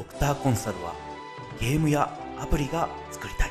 [0.00, 0.94] ドクターコンサルは
[1.60, 2.08] ゲームや
[2.40, 3.50] アプリが作りたい。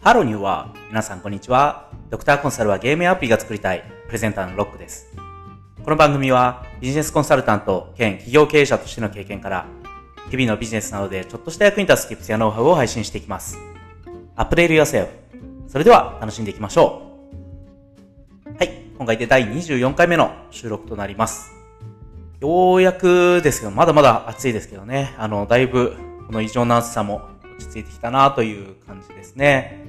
[0.00, 1.90] ハローニューは皆さんこんにちは。
[2.08, 3.82] ドクターコンサルはゲームやアプリが作りたい。
[4.06, 5.12] プレゼンターのロックです。
[5.82, 9.66] この番組はビジネスコンサルタント兼企業経営者としての経験から
[10.30, 13.58] 日々のビジネスなどでちょっとした役に立つ tips やノウハウを配信していきます。
[14.34, 15.08] アップデートヨセフ。
[15.68, 17.02] それでは楽しんでいきましょ
[18.46, 18.56] う。
[18.56, 18.84] はい。
[18.96, 21.52] 今回で第24回目の収録となります。
[22.40, 25.14] ようやくですけど、まだまだ暑いですけどね。
[25.18, 27.22] あの、だいぶこの異常な暑さも
[27.58, 29.84] 落ち着いてきたなという感じですね。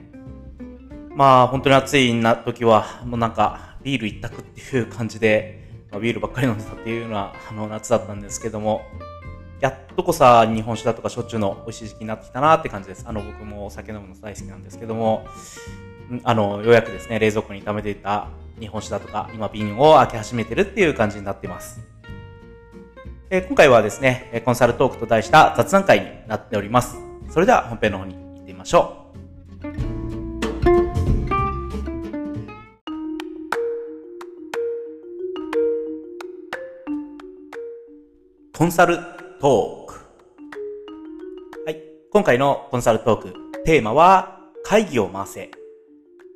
[1.16, 5.61] まあ本当に暑いな時はもうなんかビール一択っていう感じで、
[5.92, 8.82] まあ、ビールばっかり飲んでたっていうようなあの夏だったんですけども、
[9.60, 13.06] やっとこさ日本酒だとか焼酎の美味しい時期になってきたなって感じです。
[13.08, 15.26] あの僕もお酒飲むの大好きなんですけども、
[16.24, 21.80] あの、ようやくですね、冷蔵庫に溜めていた日本酒だとか、今瓶を開け始めてるっていう感じになっています。
[23.30, 26.98] え今回はですね、コンサルトークと題した雑談会になっております。
[27.30, 29.01] それでは本編の方に行ってみましょう。
[38.62, 39.00] コンサル
[39.40, 39.96] トーク。
[41.66, 41.82] はい。
[42.12, 43.34] 今回のコンサルトーク、
[43.66, 45.50] テーマは、会議を回せ。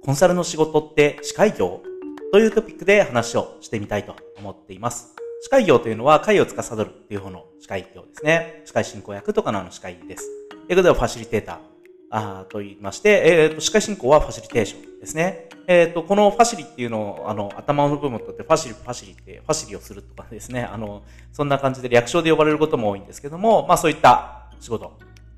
[0.03, 1.83] コンサルの仕事って司会業
[2.31, 5.13] というトピックで話をしてみたいと思っています。
[5.43, 8.63] 司会業というのは会を司るっていう方の司会業ですね。
[8.65, 10.27] 司会進行役とかのあの司会です。
[10.49, 11.74] ということでファシリテーター。
[12.09, 15.49] あと言いまして、えっ、ー、と、司会進行はファシリテーションですね。
[15.67, 21.03] えっ、ー、と、このファシリっていうのを、あの、頭の部分とってファシリ、ファシリって、ファシリをするとかですね、あの、
[21.33, 24.97] そんな感じで略称で呼ばれることも多いんですけども、まあそういった仕事。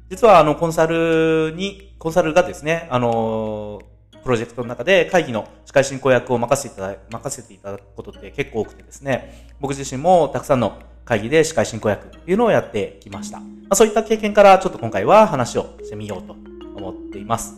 [0.10, 3.82] 実は、あの、コンサルに、コンサルがですね、あの、
[4.24, 13.40] プロジェクトの中で会議の司会進行役を任せていただ、任せていただくことって結構多くてですね、僕自身もたくさんの会議で司会進行役っていうのをやってきました。
[13.40, 16.36] まあ、そういった経験からちょっと今回は話をしてみようと
[16.78, 17.56] 思っています。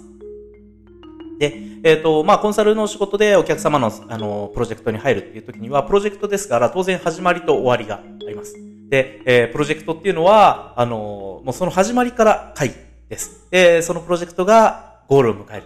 [1.39, 1.53] で、
[1.83, 8.55] えっ、ー、と、まあ、コンサルの仕事でお客様の、あの、プロジェクトに入るっていう時には、プロジェクトですから、当然始まりと終わりがあります。
[8.89, 12.75] で、えー、プロジェクトっていうのは、あの、もうその始まりから会議
[13.07, 13.47] です。
[13.49, 15.63] で、そのプロジェクトがゴールを迎える。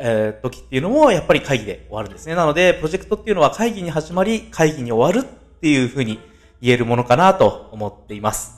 [0.00, 2.34] えー、時っていうのも、やっぱり会議で終わるんですね。
[2.34, 6.18] なので、プロジェクトっていうのは会議に始まり、会議に終わるっていうふうに
[6.62, 8.55] 言えるものかなと思っています。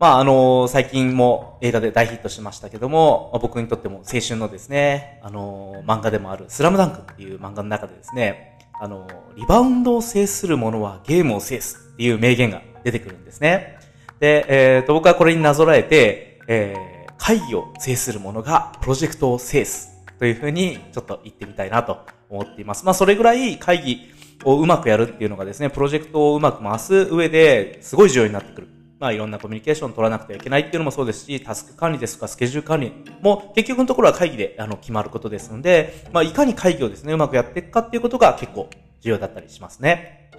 [0.00, 13.76] まあ、あの最近も映画で大ヒットしましたけども、まあ、僕にとっても青春のですね、あの漫画でもあるスラムダンクっていう漫画の中でですね、あのリバウンドを制する者はゲームを制すっていう名言が出てくるんですね。
[14.20, 14.44] で、
[14.76, 22.84] えっ、ー、と、僕はこれになぞらえて、えー、会議を制する者がプロジェクトを制すというふうにちょっと言ってみたいなと思っています。
[22.84, 24.12] まあ、それぐらい会議
[24.44, 28.77] をうまくやるっていうのがですね、プロジェクトをうまく回す上ですごい重要になってくる。
[28.98, 38.68] まあいろんなコミュニケーションを取らなくてはいけないっていうのもそうですし、タスク管理ですとかスケジュール管理も結局のところは会議であの決まることですので、まあいかに会議をですね、うまくやっていくかっていうことが結構
[39.00, 40.30] 重要だったりしますね。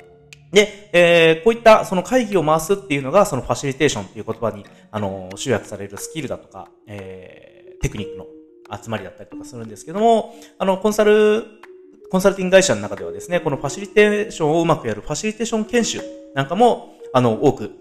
[0.52, 8.26] で、えー、こういったその会議を回すっていうのがそのファシリテーションっていう言葉にあの集約されるスキルだとか、えー、テクニックの
[8.76, 11.46] 集まりだったりとかするんですけども、あの、コンサル
[12.12, 16.02] コンサルティング会社の中ではですね、このファシリテーションをうまくやるファシリテーション研修
[16.34, 17.72] なんかも、あの、多く、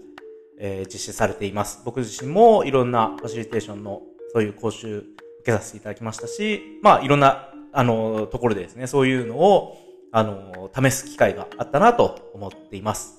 [0.59, 1.81] えー、実施されています。
[1.85, 4.01] 僕自身もいろんなファシリテーションの
[4.33, 5.05] そういう講習受
[5.45, 9.77] けさせていただきましたし、まあ、いろんな、あの、ところでですね、そういうのを、
[10.11, 13.17] あの、試す機会があったなと思っています。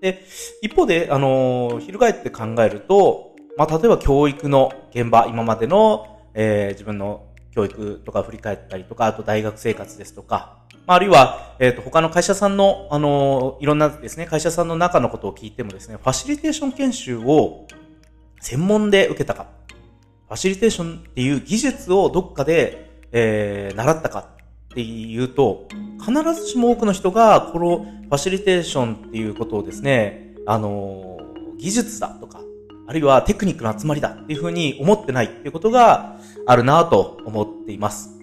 [0.00, 0.22] で、
[0.62, 10.57] 一方で、あの、翻って考えると、まあ、例えば教育の現場、今までの、えー、自分の教育とか振り返ったりとか、あと大学生活ですとか、
[10.88, 17.66] まあ、あるいは、えっ、ー、と、他の会社さんの、あの、いろんなですね、会社さんの中のことを聞いてもですね、ファシリテーション研修を
[18.40, 19.48] 専門で受けたか、
[20.28, 25.68] ファシリテーションっていう技術をどっかで、えー、習ったかっていうと、
[26.00, 31.18] 必ずしも多くの人が、このファシリテーションっていうことをですね、あの、
[31.58, 32.40] 技術だとか、
[32.86, 38.18] あるいはテクニックの集まりだっていうふうに思ってないっていうことがあるなと思っています。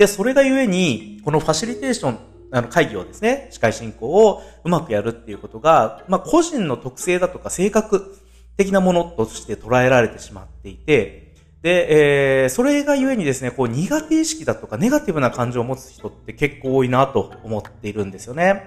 [0.00, 2.18] で、それがゆえに、このファシリテーション、
[2.52, 8.16] あの会議をですね、司会進行をうまくやるっていうことが、まあ、個人の特性だとか性格
[8.56, 18.64] 的なものとして捉えられてしまっていて、で、えー、それがゆえにですね、こう苦手意識だとかネガティブな感情を持つ人って結構多いなと思っているんですよね。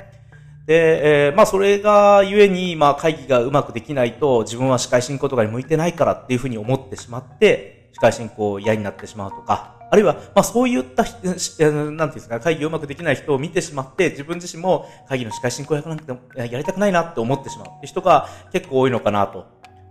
[0.68, 17.68] で、えー、まあそれがゆえに、まあ会議がうまくできないと自分は司会進行とかに向いてないからっていうふうに思ってしまって、司会進行嫌になってしまうとか、あるいは、まあそういった、なんていうんですか、会議をうまくできない人を見てしまって、自分自身も会議の司会進行役なんてやりたくないなって思ってしまう。
[17.86, 19.46] 人が結構多いのかなと、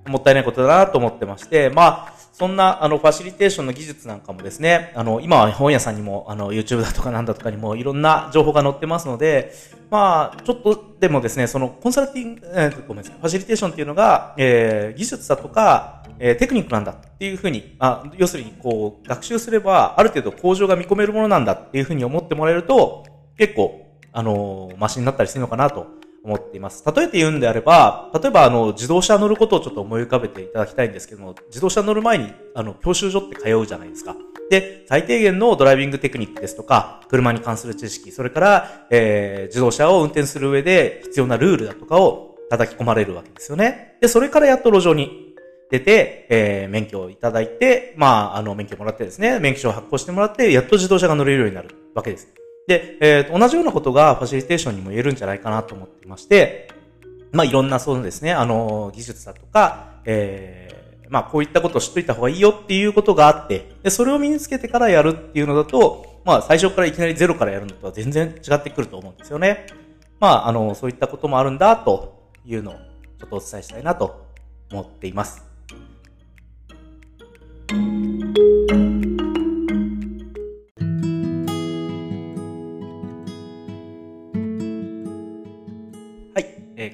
[0.07, 9.53] もったいないことだなと思ってまして、まあ、そんな、あの、ファシリテーションの技術なんかもですね、あの、今は本屋さんにも、あの、YouTube だとかなんだとかにもいろんな情報が載ってますので、
[9.91, 23.07] まあ、ちょっとでもですね、その、コンサルティング、えー、ごめんなさい、ファシリテーションっていうのが、えー、技術だとか、えー、テクニックなんだっていうふうに、あ、要するに、こう、学習すれば、ある程度向上が見込めるものなんだっていうふうに思ってもらえると、
[23.39, 25.87] 結構、あのマシになったりするのかなと
[26.25, 26.85] 思っています。
[26.95, 34.17] 例えて言うんであれば、例えばあの、自動車乗ることをちょっと思い浮かべていただきたいんですけども、自動車乗る前に、あの、教習所って通うじゃないですか。
[34.51, 43.97] で、最低限のドライビングテクニックですとか、車に関する知識、それから、えー、自動車を運転する上で必要なルールだとかを叩き込まれるわけですよね。
[44.01, 45.30] で、それからやっと路上に
[45.71, 52.29] 出て、えー、免許をいただいて、まあ、あの、免許もらってですね、免許証を発行してもらって、やっと自動車が乗れるようになるわけです。
[52.67, 56.69] で、えー、同じようなことがファシリテーションにも言えるんじゃないかなと思っていまして、
[57.33, 69.67] まあ、いろんなそうですね、あの、技術だとか、えー、まあ、こういったことを知っといた方がいいよっていうことがあって、で、それを身につけてからやるっていうのだと、まあ、最初からいきなりゼロからやるのとは全然違ってくると思うんですよね。
[70.19, 74.27] まあ、あの、そういったこともあるんだというのをちょっとお伝えしたいなと
[74.71, 75.50] 思っています。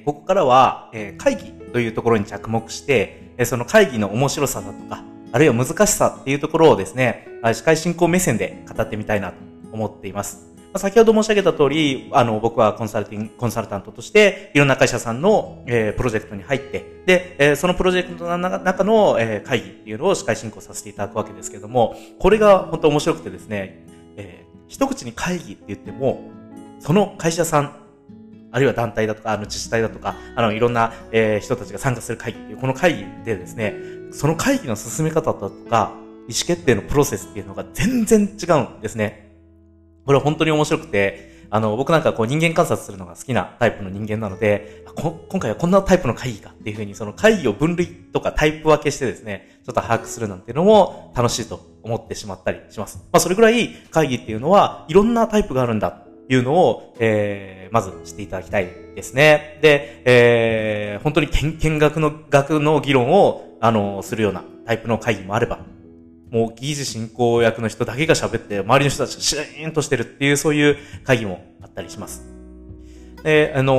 [0.07, 9.35] ここからは、え会議というところに着目して、えその会議の面白さだとか、あるいは難しさっていうところをですね、司会進行目線で語ってみたいなと
[9.73, 10.47] 思っています。
[10.77, 23.83] 先ほど申し上げた通り、あの、僕はコンサルティング、コンサルタントとして、いろんな会社さんの、えー、プロジェクトに入って、で、えー、そのプロジェクトの中の、えー、会議っていうのを司会進行させていただくわけですけども、これが本当面白くてですね、
[24.15, 26.31] えー、一口に会議って言っても、
[26.79, 27.86] その会社さん
[28.57, 33.75] あるいは団体だとか、あの自治体だとか、あの、いろんな、えー、人たちが参加する会議っていう、この会議でですね、
[34.11, 35.91] その会議の進め方だとか、
[36.27, 39.31] 意思決定のプロセスっていうのが全然違うんですね。
[40.07, 52.97] これは本当に面白くて、あの、僕なんかこう人間観察するのが好きなタイプの人間なので、今回はこんなタイプの会議かっていうふうに、その会議を分類とかタイプ分けしてですね、ちょっと把握するなんていうのも楽しいと思ってしまったりします。
[53.11, 59.59] まあそれぐらい会議っていうのはいろんなタイプがあるんだいうのを、えー、まずしていただきたいですね。
[59.61, 65.59] で、えー、本当に見見学の、学の議論を、あの、するようなタイプの会議もあれば、
[66.29, 72.25] もう議事進行役の人だけが喋って、周りの人たちがシーンとしてるっていう、そういう会議もあったりします。
[73.23, 73.73] えあの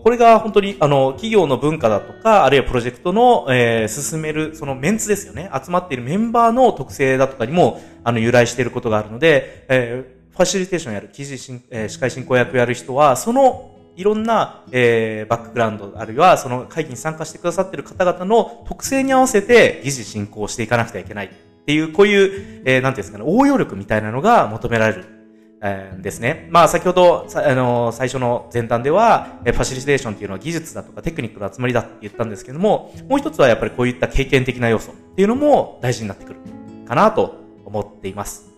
[0.00, 5.50] ー、これが本当に、あの、企業の文化だとか、あるいはプロジェクトの、えー、進める、そのメンツですよね。
[5.52, 21.30] 集まっているメンバーの特性だとかにも、あの、由来していることがあるので、えーファシリテーションやる、記事進、え、司会進行役やる人は、そのいろんな、えー、バックグラウンド、あるいはその会議に参加してくださっている方々の特性に合わせて議事進行していかなくてはいけないっ
[21.66, 25.22] ていう、こういう、えー、なんていうんですかね、応用力みたいなのが求められる。
[25.64, 26.48] えー、ですね。
[26.50, 36.40] まあ先ほど、あのー、最初の前段では、えファシリテーションっていうのは技術だとかテクニックの集まりだって言ったんですけども、もう一つはやっぱりこういった経験的な要素っていうのも大事になってくる
[36.84, 38.51] かなと思っています。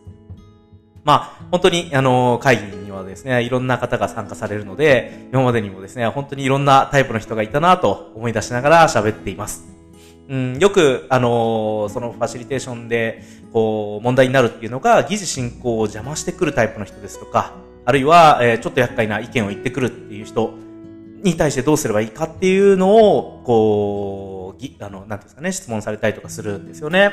[1.05, 9.65] まあ、本当に、あの、会議にはですね、いろんな方が参加されるので、今までにもですね、本当にいろんなタイプの人がいたなと思い出しながら喋っています。
[10.29, 17.53] うん、よく、あのそのファシリテーションで、こう、問題になるっていうのが、議事進行を邪魔してくるタイプの人ですとか、
[17.85, 20.55] あるいは、えー、ちょっと厄介な意見を言ってくるっていう人
[21.23, 27.11] に対してどうすればいいかっていうのを、こう、ぎあの、なんていうんですかね、質問されたりとかするんですよね。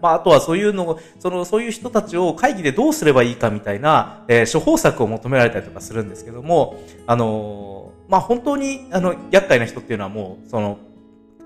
[0.00, 10.78] まあ、あとはそういうのその、そういう人たちを会議でどうすればいいかみたいな、えー、処方策を求められたりとかするんですけども、あのー、まあ、本当に、あの、厄介な人っていうのはもう、その、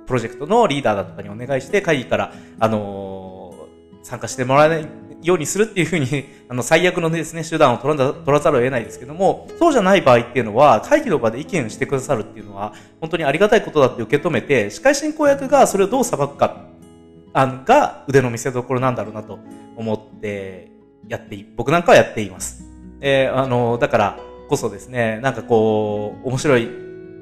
[0.07, 4.89] プロジェクトのリーダーだとかにお願いして、会議から、あのー、参加してもらえない
[5.23, 16.72] ようにするっていうふうに、 あの、最悪のですね、手段を取ら取らざるを得ないですけども、そうじゃない場合っていうのは、会議の場で意見してくださるっていうのは、本当にありがたいことだって受け止めて、司会進行役がそれをどう裁くか
[17.33, 19.39] あのが腕の見せ所なんだろうなと
[19.77, 20.71] 思って
[21.09, 22.65] やってい、僕なんかはやっています。
[23.01, 26.69] えー、あの、だからこそですね、なんかこう、面白い、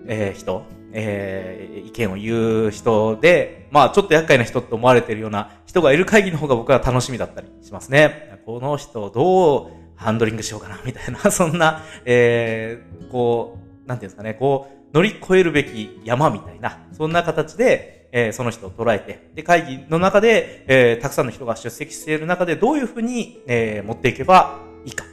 [0.07, 8.39] えー、人、えー、意見を言う人で、まあちょっと厄介な人と思われてるような人がいる会議の方が僕は楽しみだったりしますね。
[8.45, 25.05] この人をどうハンドリングしようかな、みたいな、 そんな、えー、こう、なんていうんですかね、こう、乗り越えるべき山みたいな、そんな形で、え、その人を捉えて、で、会議の中で、え、たくさんの人が出席している中で、どういうふうに、え、持っていけばいいか。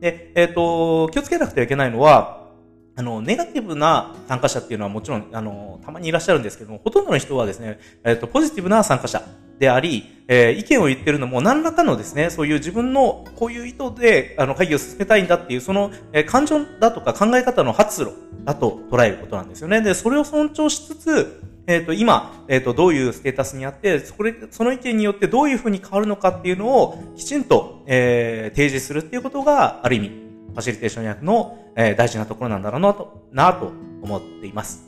[0.00, 2.46] で、えっ、と、気をつけなくてはいけないのは、
[2.94, 9.22] あの、ネガティブな参加者っていうのはもちろん、あの、たまにいらっしゃるんですけども、ほとんどの人はですね、えっ、と、ポジティブな参加者
[9.58, 18.12] であり、えー、意見を言ってるのも何らかのですね、そういう自分のこういう意図で、あの、会議を進めたいんだっていう、その、えー、感情だとか考え方の発露
[18.44, 19.82] だと捉えることなんですよね。
[19.82, 34.84] で、それを尊重しつつ、えっ、ー、と、今、えっ、ー、と、どういうステータスにあって、それ、その意見によってどういうふうに変わるのかっていうのをきちんと、えー、提示するっていうことが、ある意味、ファシリテーション役の、えー、大事なところなんだろうなと、なと思っています。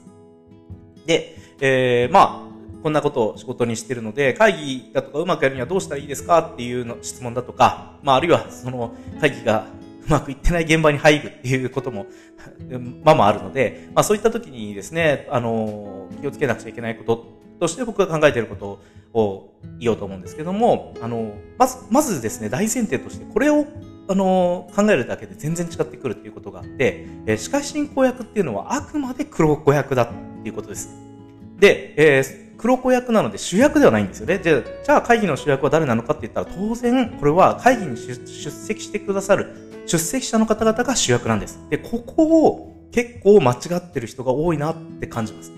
[1.04, 2.48] で、えー、まあ、
[2.82, 9.66] こんなことを仕事にしてるので、会議だとかうまくやるにはどうしたらいいですかっていうの質問だとか、まあ、あるいはその会議が
[10.08, 12.06] うまくいってない現場に入るっていうことも、
[13.04, 17.26] まあまああるので、まあそういった時にですね、あの、気をつけなくちゃいけないこと
[17.60, 18.80] として僕が考えていること
[19.12, 23.66] を言おうと思うんですけども、あの、まず、まずですね、大前提として、これを、
[24.08, 30.88] あの、考えるだけで全然違ってくるっていうことがあって、えー、司会進行役っていうのはあくまで黒子役だっていうことです。
[31.58, 34.40] で、えー、黒子役なので主役ではないんですよね。
[34.42, 41.58] じゃあ、じゃあ会議の主役は誰なのかって言ったら、当然、これは会議に出席してくださる出席者の方々が主役なんです。
[41.70, 45.52] で、ここを結構間違ってる人が多いなって感じます。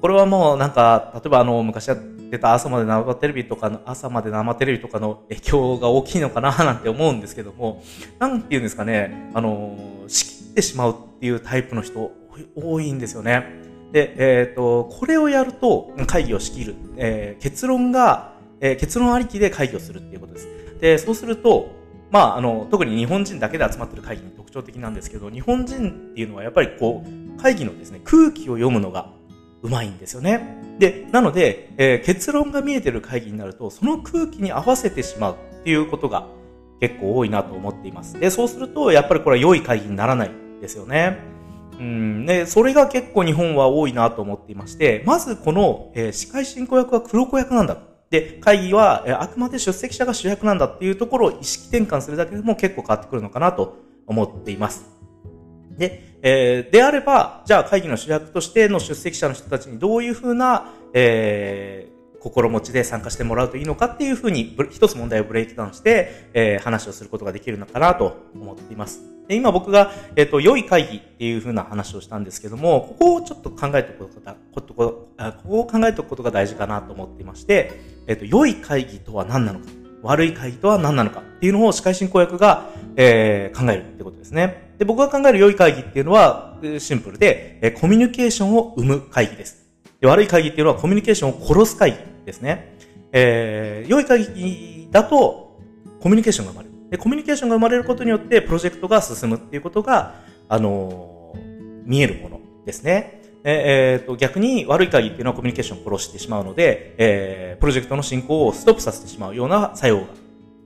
[0.00, 7.82] これはもうなんか、例えばあの、昔やってた朝まで生テレビとかの、朝まで生テレビとかの影響が大きいのかななんて思うんですけども、
[8.18, 12.12] なんていうんですかね、あの、仕切ってしまうっていうタイプの人
[12.54, 13.46] 多いんですよね。
[13.92, 16.74] で、えっ、ー、と、これをやると会議を仕切る。
[16.96, 20.48] えー、結論が、えー、結論ありきで会議をするっていうことです。
[20.80, 21.79] で、そうすると、
[22.10, 29.12] まあ、あの、特に日本人だけで集まってる会議に特徴的なんですけど、日本人っていうのはやっぱりこう、会議のですね、空気を読むのが
[29.62, 30.60] うまいんですよね。
[30.78, 36.26] で、なので、えー、結論が見えてる会議になると、その空気に合わせてしまうっていうことが
[36.80, 38.18] 結構多いなと思っています。
[38.18, 41.18] で、そうすると、やっぱりこれは良い会議にならないですよね。
[41.78, 47.78] うん、で、それが結構日本は多いなと思っていまして、まずこの、えー、司会進行役は黒子役なんだ。
[48.10, 54.84] で、会議は、えあくまで出席者が主役なんだっていうところを意識転換するだけでも結構変わってくるのかなと思っています。
[55.78, 61.89] で、えー、であれば、じゃあ会議の主役としての出席者の人たちにどういうふうな、え、
[62.20, 69.00] 心持ちで参加してもらうといいのかっていうふうに、一つ問題をブレイクダウンして、えー、話をすることができるのかなと思っています。
[69.26, 75.08] で今僕が、えっ、ー、と、良い会議っていうふうな話をしたんですけども、ここをちょっと考えておくことが、ここ
[75.48, 79.66] こを考えておくことが大事かなと思っていまして、えっ、ー、と、良い会議とは何なのか、
[80.02, 84.74] 悪い会議とは何なのかっていうのを司会進行役が、えー、考えるってことですね。
[84.78, 89.60] で、僕が考える良い会議っていうのは、シンプルで、えコミュニケーションを生む会議です。
[90.00, 92.76] で悪い会議っていうのはコミュニケーションを殺す会議ですね。
[93.12, 95.58] えー、良い会議だと、
[96.00, 96.74] コミュニケーションが生まれる。
[96.90, 100.14] で、コミュニケーションが生まれることによって、プロジェクトが進むっていうことが、
[100.48, 103.20] あのー、見えるものですね。
[103.42, 110.06] えー、と逆に悪い会議っていうのはコミュニケーションを殺してしまうので、えー、プロジェクトの進行をストップさせてしまうような作用が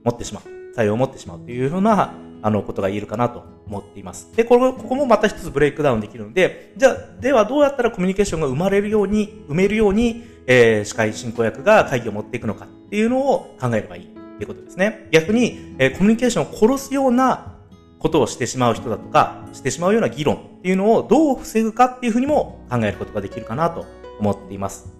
[0.03, 0.55] 持ってしまう。
[0.75, 4.35] 作用を持ってしまうというような、あの、ことが言えるかなと思っています。
[4.35, 14.15] で、これ、ここもまた一つブレイクダウンできるので、じゃあ、ではどうやったらコミュニケーションが生まれるように、埋めるように、えー、司会進行役が会議を持っていくのかっていうのを考えればいい。
[14.35, 15.07] っていうことですね。
[15.11, 17.55] 逆に、えー、コミュニケーションを殺すような
[17.99, 23.85] ことをしてしまう人だとか、してしまうような議論っていうのをどう防ぐかっていうふうにも考えることができるかなと
[24.19, 24.93] 思っています。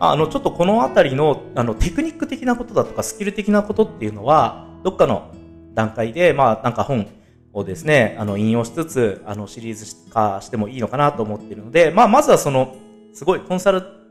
[0.00, 5.32] あの、ちょっとこのあたりの、あの、テクニック的なことだとか、スキル的なことっていうのは、どっかの
[5.74, 7.06] 段階で、まあ、なんか本
[7.52, 12.74] をですね、あの、引用しつつ、あの、シリーズ化してもいいのかなと思っているので、まあ、まずはその、
[13.14, 14.01] すごいコンサル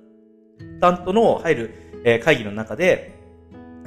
[0.81, 1.73] タントの入る、
[2.03, 3.19] え、会議の中で、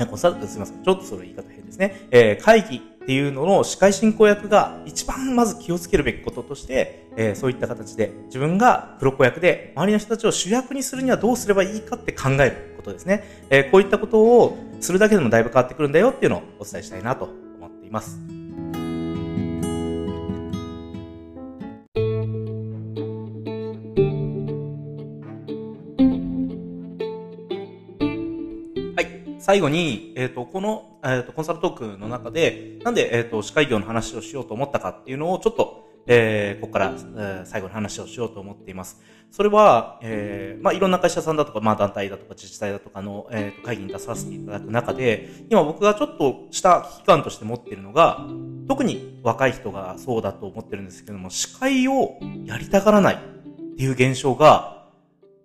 [0.09, 0.83] コンサルすみません。
[0.83, 2.09] ちょっとそれ言い方変ですね。
[2.11, 13.47] え、会議っていうのの司会進行役が一番まず気をつけるべきこととして、え、そういった形で自分が黒子役で周りの人たちを主役にするにはどうすればいいかって考えることですね。
[13.51, 18.44] え、こういったことをするだけでもだいぶ変わってくるんだよっていうのをお伝えしたいなと思っています。
[29.45, 39.03] 最後に、えっ、ー、と、この、えっ、ー、と、コンサルトークの中で、なんで、えっ、ー、と、司会業の話をしようと思ったかっていうのをちょっと、えー、ここから、えー、最後に話をしようと思っています。
[39.31, 48.27] それは、えー、まあ、いろんな会社さんだとか、まあ、団体だとか自治体だとかの、えー、会議に出させていただく中で、今僕がちょっとした危機感として持っているのが、
[48.67, 53.19] 特に若い人がそうだと思ってるんですけども、司会をやりたがらないっ
[53.77, 54.87] ていう現象が、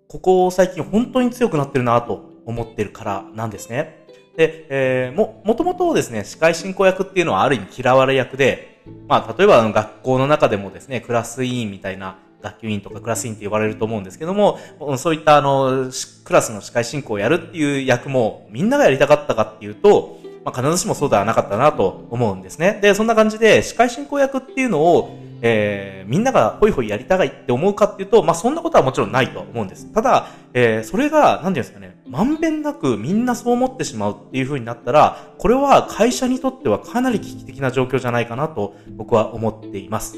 [0.08, 4.06] ここ最近本当に強くなってるなと思ってるからなんですね。
[4.36, 14.58] で、えー、も、もともとですね、司会進行役っていうのはある意味嫌われ役で、まあ、例えばあの学校の中でもですね、クラス委員みたいな学級委員とかクラス委員って呼ばれると思うんですけども、
[14.98, 15.90] そういったあの、
[16.24, 22.78] クラスの司会進行をやるっていう役もみんながやりたかったかっていうと、まあ、必ずしもそうではなかったなと思うんですね。
[22.82, 29.92] で、そんな感じで司会進行役っていうのを、えー、みんながホイホイやりたがいって思うかっていうと、まあ、そんなことはもちろんないと思うんです。
[29.92, 40.16] ただ、えー、それが、なんていうんですかね、まんべんなくみんなそう思ってしまうっていう風になったら、これは会社にとってはかなり危機的な状況じゃないかなと僕は思っています。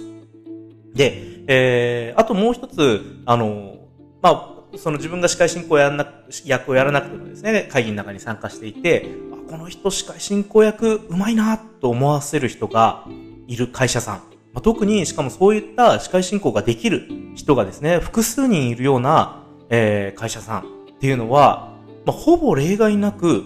[0.95, 3.77] で、えー、あともう一つ、あの、
[4.21, 4.31] ま
[4.73, 6.07] あ、その自分が司会進行やらな、
[6.45, 9.07] 役をやらなくてもですね、会議の中に参加していて、
[9.53, 13.07] この人司会進行役うまいなと思わせる人が
[13.47, 14.17] いる会社さん。
[14.55, 20.63] まあ、特に、しかもそういった司会進行ができる人がですね、複数人いるような、えー、会社さんっ
[20.99, 21.75] ていうのは、
[22.07, 23.45] まあ、ほぼ例外なく、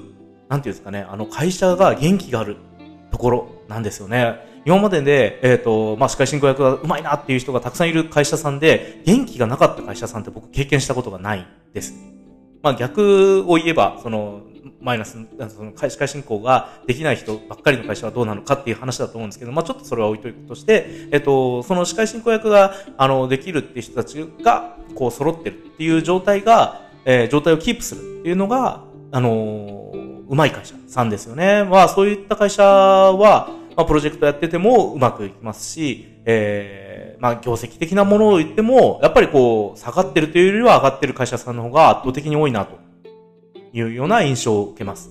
[0.48, 2.56] なんていうんですかね、あの会社が元気がある
[3.10, 4.62] ところなんですよね。
[4.64, 11.44] 今までで、えっ、ー、と、まあ、司会進行役がうまいなっていう人がたくさんいる会社さんで、元気がなかった会社さんって僕経験したことがない
[11.75, 11.94] です。
[12.62, 14.42] まあ、逆を言えば、その、
[14.80, 15.18] マイナス、
[15.49, 31.64] その司会進行ができない人ばっかりの会社はどうなのかっていう話だと思うんですけど、まあ、ちょっとそれは置いといくとして、えっ、と、その司会進行役が、あの、できるっていう人たちが、こう、揃ってるっていう状態が、えー、状態をキープするっていうのが、あのー、うまい会社さんですよね。
[31.64, 42.85] まあ、そういった会社は、まあ、プロジェクトやっててもうまくいきますし、えー、まあ、業績的なものを言っても、やっぱりこう、下がってるというよりは上がってる会社さんの方が圧倒的に多いな、と
[43.73, 45.11] いうような印象を受けます。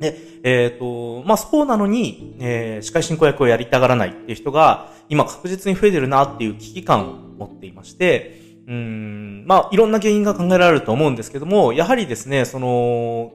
[0.00, 13.32] で、えっ、ー、と、まあ、そうなのに、えー、司会進行役をやりたがらないっていう人が、今確実に増えてるなっていう危機感を持っていまして、うん、まあ、いろんな原因が考えられると思うんですけども、やはりですね、その、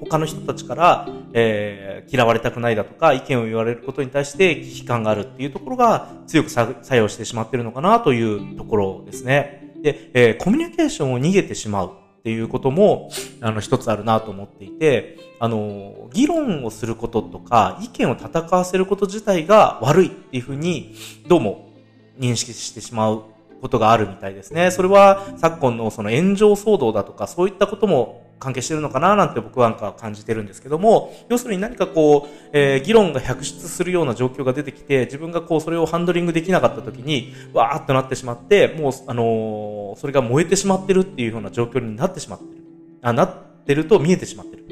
[0.00, 9.72] 他の人たちから、えー、嫌われたくないだとか、意見を言われることに対して危機感があるっていうところが強く作用してしまってるのかなというところですね。
[9.82, 20.94] で、えー、コミュニケーションを逃げてしまうっていうことも、あの、一つあるなと思っていて、あの、議論をすることとか、意見を戦わせること自体が悪いっていうふうに、
[21.26, 21.70] どうも
[22.18, 23.22] 認識してしまう
[23.60, 24.70] ことがあるみたいですね。
[24.70, 42.67] それは昨今のその炎上騒動だとか、そういったことも関係してるのかななんて僕はなんか感じてるんですけども、要するに何かこう、えー、議論が百出するような状況が出てきて、自分がこう、それをハンドリングできなかった時に、わーっとなってしまって、もう、あのー、それが燃えてしまってるっていうような状況になってしまってる。
[43.02, 44.64] あ、なってると見えてしまってる。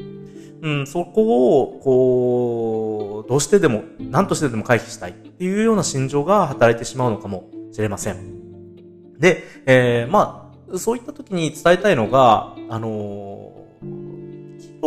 [0.63, 9.19] うん、そこを、こう、どうしてでも、何としてでも回避したいっていうような心情が働いてしまうのかもしれません。
[9.19, 13.66] で、えー、まあ、そういった時に伝えたいのが、あのー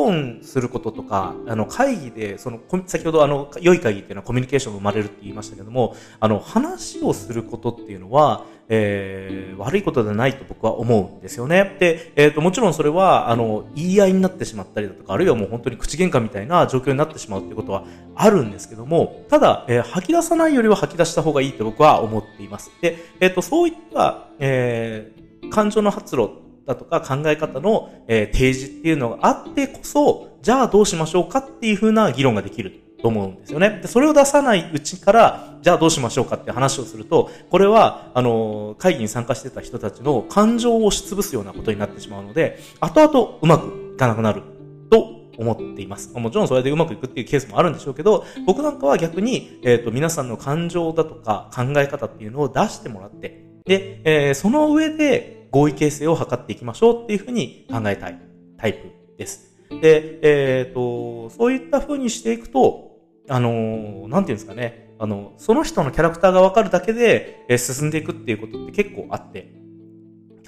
[0.06, 11.76] 論することとか、あの、会議で、その、先ほどあの、良い会議っていうのはコミュニケーションが生まれるって言いましたけども、あの、話をすることっていうのは、えー、悪いことではないと僕は思うんですよね。
[11.80, 17.84] で、えっ、ー、と、もちろんそれは、あの、言い合いになってしまったりだとか、あるいはもう本当に口喧嘩みたいな状況になってしまうっていうことは
[18.16, 22.72] あるんですけども、ただ、えー、吐き出さないよりは吐き出した方がいいと僕は思っています。
[22.80, 26.30] で、えっ、ー、と、そういった、えー、感情の発露
[26.65, 33.80] だとか考え方の、え、提示っていうのがあってこそ、じゃあどうしましょうかっていうふうな議論ができると思うんですよね。
[33.82, 44.43] で、それを出さないうちから、じゃあどうしましょうかって話をすると、これは、あの、会議に参加してた人たちの感情を押し潰すようなことになってしまうので、後々うまくいかなくなる
[44.89, 46.12] と思っています。
[46.13, 58.20] もちろんそれでうまくいくっていうケースもあるんでしょうけど、僕なんかは逆に、えっ、ー、と、皆さんの感情だとか考え方っていうのを出してもらって、で、えー、その上で合意形成を図っていきましょうっていうふうに考えたい
[58.58, 59.56] タイプです。
[59.82, 62.98] で、えっ、ー、と、そういったふうにしていくと、
[63.30, 69.60] あの、なんていうんですかね、あの、その人のキャラクターがわかるだけで、え進んでいくっていうことって結構あって、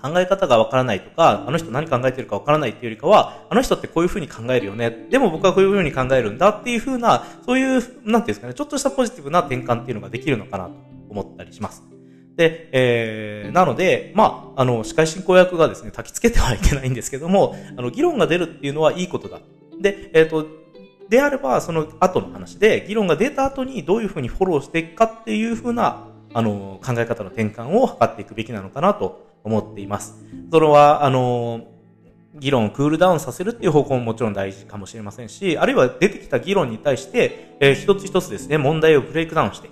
[0.01, 5.07] 考え方がわからないとか、あの人何考えてるかわからないっていうよりかは、あの人ってこういうふうに考えるよね。
[5.09, 10.71] でも僕はこういうふうに考えるんだっていうふうな、そういう、なんていうんですかね、ちょっとしたポジティブな転換っていうのができるのかなと
[11.09, 11.90] 思ったりします。
[12.35, 19.39] で、えー、なので、まあ、あの、司会進行役がですね、焚き付けてはいけないんですけども、あの、議論が出るっていうのはいいことだ。
[19.79, 20.47] で、えっ、ー、と、
[21.09, 30.15] であれば、その後の話で、議論が出た後にどういうふうにフォローしていくかっていうふうなあの、考え方の転換を図っていくべきなのかなと思っています。
[30.51, 31.67] それは、あの、
[32.35, 39.69] 議論をクールダウンさせるっていう方向ももちろん大事かもしれませんし、あるいは出てきた議論に対して、えー、一つ一つですね、問題をブレイクダウンして、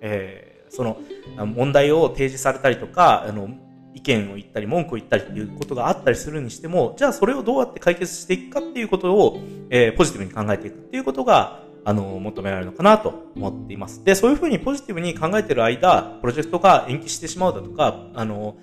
[0.00, 0.98] えー、その、
[1.36, 3.50] 問題を提示されたりとか、あの、
[3.94, 14.04] 意見を言ったり文句を言ったりっていうことがあったりするにしても、じゃあそれをどうやって解決していくかっていうことを、えー、ポジティブに考えていくっていうことが、あの、求められるのかなと思っています。
[14.04, 18.56] で、そういうふうにポジティブに考えている間、プロジェクトが延期してしまうだとか、あの、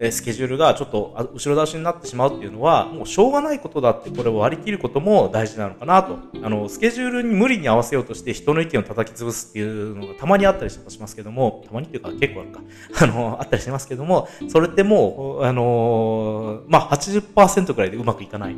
[0.00, 6.18] スケジュールがちょっと後ろ倒しになってしまうっていうのは、もうしょうがないことだってこれを割り切ることも大事なのかなと。
[6.42, 12.60] あの、スケジュールに無理に合わせようとして人の意見を叩き潰すっていうのがたまにあったりしますけども、たまにっていうか結構あるか、
[13.02, 18.56] あの、あったりしますけども、それってもう、あの、まあ、80%くらいでうまくいかない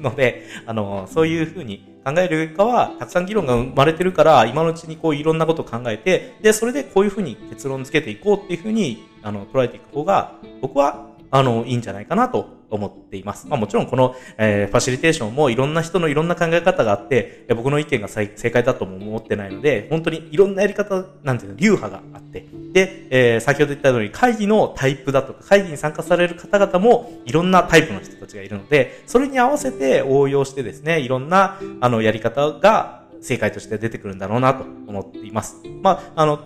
[0.00, 13.46] ので、あの、そういうふうに考えるよりかは、たくさん議論が生まれてるから、今のうちにこういろんなことを考えて、で、それでこういうふうに結論付けていこうっていうふうに、あの、捉えていく方が、僕は、あの、いいんじゃないかなと思っています。
[13.46, 35.56] まあもちろんこの、えー、ファシリテーションもいろんな人のいろんな考え方があって、え僕の意見が正解だとも思ってないので、本当にいろんなやり方、なんていうの、流派があって、で、えー、先ほど言ったように会議のタイプだとか、会議に参加される方々もいろんなタイプの人たちがいるので、それに合わせて応用してですね、いろんな、あの、やり方が正解として出てくるんだろうなと思っています。
[35.82, 36.40] まあ、あの、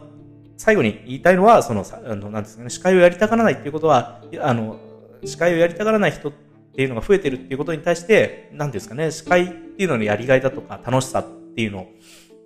[0.57, 4.79] 最後に言いたいのは、その、あの、なんですかね、司会をやりたがらないっていうことは、あの、
[5.25, 6.33] 司会をやりたがらない人っ
[6.75, 11.87] ていうのが増えてるっていうことに対して、なんですかね、司会っていうののやりがいだとか楽しさっていうの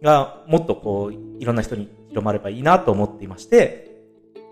[0.02, 3.86] が、もっとこう、いろんな人に広まればいいなと思っていまして、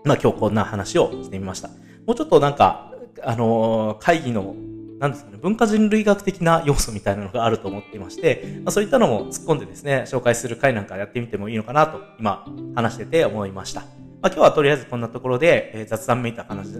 [0.03, 1.69] まあ今日こんな話をしてみました。
[2.05, 4.55] もうちょっとなんか、あのー、会議の、
[4.99, 13.83] なんですかね、文化人類学的な要素みたいなのがあると思っていまして、まあ、そういったのも突っ込んでですね、紹介する回なんかやってみてもいいのかなと、今、話してて思いました。
[14.25, 16.73] まあ、今日はとりあえずこんなところで、えー、雑談めいた感じ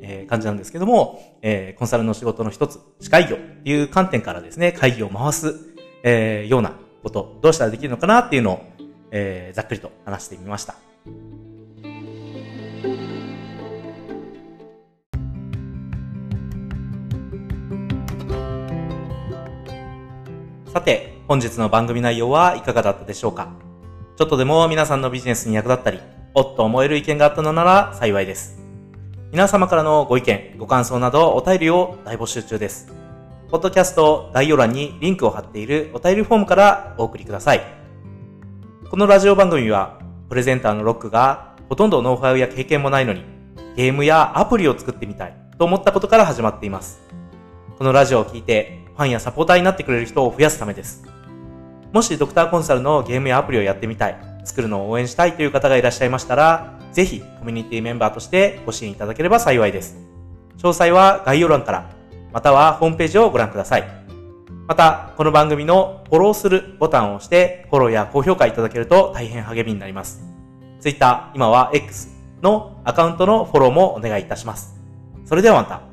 [0.00, 5.54] えー、感じなんですけども、えー、コンサルの仕事の一つ、司会業っていう観点からですね、会議を回す、
[6.02, 8.62] えー、ようなこと、どうしたらできるのかなっていうのを、
[9.10, 10.76] えー、ざっくりと話してみました。
[20.72, 23.52] さて、本日の番組内容はいかがだったでしょうか？
[24.16, 26.00] ちょっとでも皆さんのビジネスに役立ったり、
[26.34, 28.58] おっと思える意見があったのなら幸いです。
[29.32, 32.90] 皆様からのご意見、ご感想などお便りを大募集中です。
[33.50, 37.60] ポッドキャスト概要欄にリンクを貼っているお便りフォームからお送りください。
[38.88, 43.26] このラジオ番組は、プレゼンターのロックがほとんどノウハウや経験もないのに、
[43.76, 47.02] ゲームやアプリを作ってみたいと思ったことから始まっています。
[47.76, 51.04] このラジオを聞いて、ファンやサポーターになってくれる人を増やすためです。
[51.92, 59.96] もしドクターコンサルのゲームやアプリをやってみたい、作るのを応援したいという方がいらっしゃいましたら、ぜひコミュニティメンバーとしてご支援いただければ幸いです。
[60.58, 61.90] 詳細は概要欄から、
[62.32, 63.84] またはホームページをご覧ください。
[64.66, 70.22] また、この番組のフォローするボタンを押して、フォローや高評価いただけると大変励みになります。
[70.80, 72.08] Twitter、今は X
[72.42, 74.80] のアカウントのフォローもお願いいたします。
[75.24, 75.91] それではまた。